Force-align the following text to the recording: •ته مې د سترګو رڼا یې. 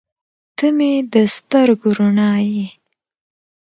•ته 0.57 0.67
مې 0.77 0.91
د 1.13 1.15
سترګو 1.35 1.89
رڼا 1.97 2.33
یې. 2.51 2.65